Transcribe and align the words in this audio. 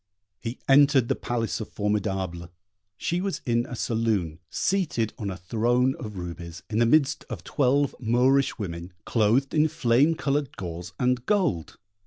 He 0.39 0.57
entered 0.67 1.09
the 1.09 1.15
palace 1.15 1.59
of 1.59 1.69
Formidable: 1.69 2.49
she 2.97 3.21
was 3.21 3.39
in 3.45 3.67
a 3.67 3.75
saloon, 3.75 4.39
seated 4.49 5.13
on 5.19 5.29
a 5.29 5.37
throne 5.37 5.93
of 5.99 6.17
rubies, 6.17 6.63
in 6.71 6.79
the 6.79 6.87
midst 6.87 7.23
of 7.29 7.43
twelve 7.43 7.93
Moorish 7.99 8.57
women, 8.57 8.93
clothed 9.05 9.53
in 9.53 9.67
flame 9.67 10.15
coloured 10.15 10.57
gauze 10.57 10.93
and 10.99 11.23
gold. 11.27 11.77